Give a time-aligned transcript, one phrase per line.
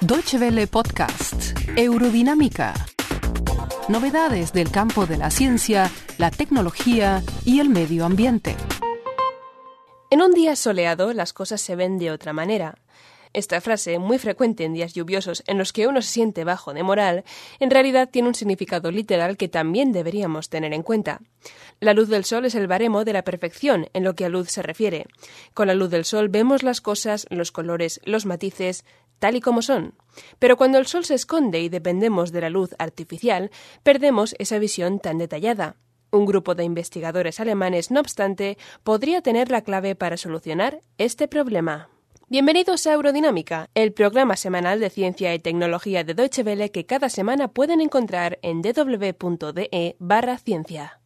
[0.00, 2.74] Deutsche Welle Podcast, Eurodinámica.
[3.88, 8.56] Novedades del campo de la ciencia, la tecnología y el medio ambiente.
[10.10, 12.78] En un día soleado las cosas se ven de otra manera.
[13.32, 16.82] Esta frase, muy frecuente en días lluviosos en los que uno se siente bajo de
[16.82, 17.24] moral,
[17.60, 21.20] en realidad tiene un significado literal que también deberíamos tener en cuenta.
[21.80, 24.48] La luz del sol es el baremo de la perfección en lo que a luz
[24.50, 25.06] se refiere.
[25.54, 28.84] Con la luz del sol vemos las cosas, los colores, los matices,
[29.18, 29.94] tal y como son.
[30.38, 33.50] Pero cuando el sol se esconde y dependemos de la luz artificial,
[33.82, 35.76] perdemos esa visión tan detallada.
[36.10, 41.90] Un grupo de investigadores alemanes, no obstante, podría tener la clave para solucionar este problema.
[42.30, 47.08] Bienvenidos a Eurodinámica, el programa semanal de ciencia y tecnología de Deutsche Welle que cada
[47.08, 51.00] semana pueden encontrar en www.de barra ciencia.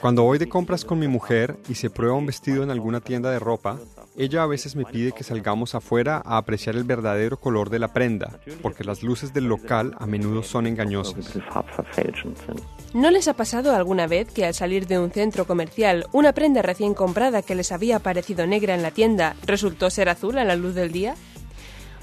[0.00, 3.30] Cuando voy de compras con mi mujer y se prueba un vestido en alguna tienda
[3.30, 3.78] de ropa,
[4.16, 7.92] ella a veces me pide que salgamos afuera a apreciar el verdadero color de la
[7.92, 11.38] prenda, porque las luces del local a menudo son engañosas.
[12.94, 16.62] ¿No les ha pasado alguna vez que al salir de un centro comercial, una prenda
[16.62, 20.56] recién comprada que les había parecido negra en la tienda resultó ser azul a la
[20.56, 21.14] luz del día?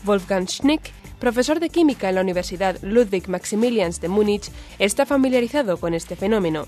[0.03, 5.93] Wolfgang Schnick, profesor de química en la Universidad Ludwig Maximilians de Múnich, está familiarizado con
[5.93, 6.67] este fenómeno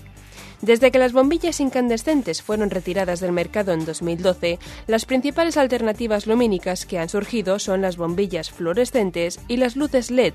[0.62, 6.86] desde que las bombillas incandescentes fueron retiradas del mercado en 2012, las principales alternativas lumínicas
[6.86, 10.34] que han surgido son las bombillas fluorescentes y las luces LED,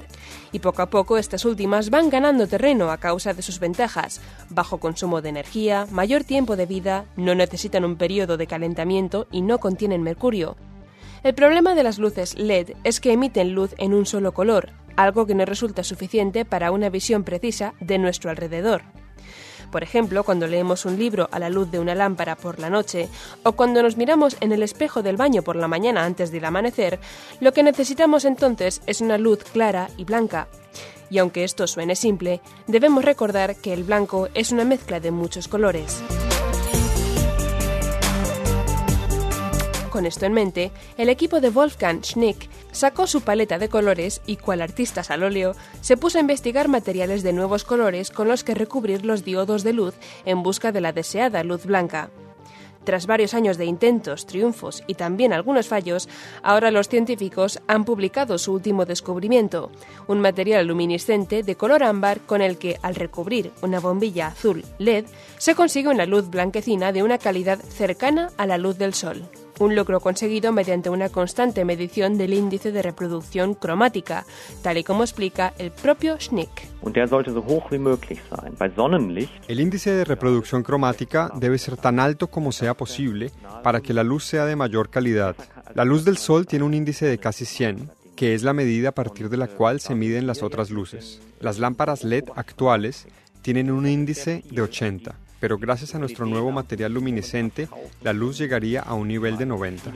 [0.52, 4.80] y poco a poco estas últimas van ganando terreno a causa de sus ventajas, bajo
[4.80, 9.60] consumo de energía, mayor tiempo de vida, no necesitan un periodo de calentamiento y no
[9.60, 10.56] contienen mercurio.
[11.26, 15.26] El problema de las luces LED es que emiten luz en un solo color, algo
[15.26, 18.84] que no resulta suficiente para una visión precisa de nuestro alrededor.
[19.72, 23.10] Por ejemplo, cuando leemos un libro a la luz de una lámpara por la noche
[23.42, 27.00] o cuando nos miramos en el espejo del baño por la mañana antes del amanecer,
[27.40, 30.48] lo que necesitamos entonces es una luz clara y blanca.
[31.10, 35.48] Y aunque esto suene simple, debemos recordar que el blanco es una mezcla de muchos
[35.48, 36.04] colores.
[39.96, 44.36] Con esto en mente, el equipo de Wolfgang Schnick sacó su paleta de colores y,
[44.36, 48.56] cual artistas al óleo, se puso a investigar materiales de nuevos colores con los que
[48.56, 49.94] recubrir los diodos de luz
[50.26, 52.10] en busca de la deseada luz blanca.
[52.84, 56.10] Tras varios años de intentos, triunfos y también algunos fallos,
[56.44, 59.72] ahora los científicos han publicado su último descubrimiento,
[60.08, 65.06] un material luminiscente de color ámbar con el que, al recubrir una bombilla azul LED,
[65.38, 69.30] se consigue una luz blanquecina de una calidad cercana a la luz del sol
[69.60, 74.26] un logro conseguido mediante una constante medición del índice de reproducción cromática,
[74.62, 76.50] tal y como explica el propio Schnick.
[79.48, 83.32] El índice de reproducción cromática debe ser tan alto como sea posible
[83.64, 85.36] para que la luz sea de mayor calidad.
[85.74, 88.94] La luz del sol tiene un índice de casi 100, que es la medida a
[88.94, 91.22] partir de la cual se miden las otras luces.
[91.40, 93.08] Las lámparas LED actuales
[93.42, 97.70] tienen un índice de 80 pero gracias a nuestro nuevo material luminiscente,
[98.02, 99.92] la luz llegaría a un nivel de 90.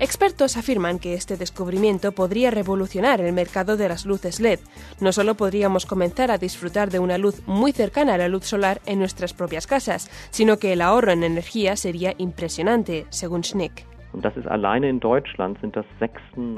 [0.00, 4.58] Expertos afirman que este descubrimiento podría revolucionar el mercado de las luces LED.
[4.98, 8.80] No solo podríamos comenzar a disfrutar de una luz muy cercana a la luz solar
[8.84, 13.87] en nuestras propias casas, sino que el ahorro en energía sería impresionante, según Schnick.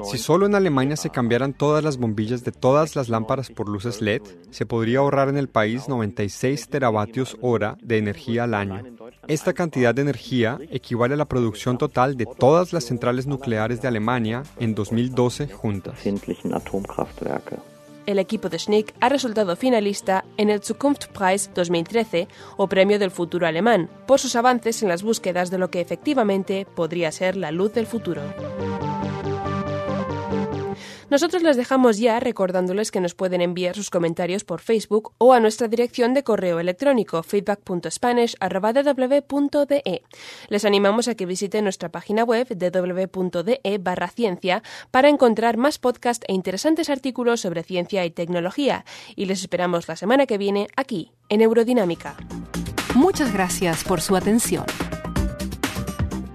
[0.03, 4.01] Si solo en Alemania se cambiaran todas las bombillas de todas las lámparas por luces
[4.01, 8.83] LED, se podría ahorrar en el país 96 teravatios hora de energía al año.
[9.27, 13.87] Esta cantidad de energía equivale a la producción total de todas las centrales nucleares de
[13.87, 15.99] Alemania en 2012 juntas
[18.05, 23.47] el equipo de Schnick ha resultado finalista en el Zukunftspreis 2013 o Premio del Futuro
[23.47, 27.73] Alemán por sus avances en las búsquedas de lo que efectivamente podría ser la luz
[27.73, 28.21] del futuro.
[31.11, 35.41] Nosotros les dejamos ya recordándoles que nos pueden enviar sus comentarios por Facebook o a
[35.41, 40.03] nuestra dirección de correo electrónico feedback.spanish.de.
[40.47, 46.23] Les animamos a que visiten nuestra página web www.de barra ciencia para encontrar más podcasts
[46.29, 48.85] e interesantes artículos sobre ciencia y tecnología.
[49.17, 52.15] Y les esperamos la semana que viene aquí, en Eurodinámica.
[52.95, 54.63] Muchas gracias por su atención.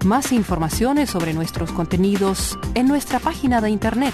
[0.05, 4.13] Más informaciones sobre nuestros contenidos en nuestra página de internet